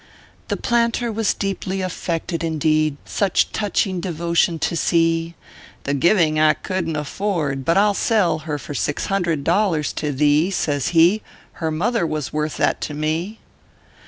[0.47, 5.35] The planter was deeply affected indeed, Such touching devotion to see;"
[5.83, 9.93] The giving I couldn t afford; but I ll sell Her for six hundred dollars
[10.01, 11.19] to thee," Says he,
[11.53, 13.41] 41 Her mother was worth that to me."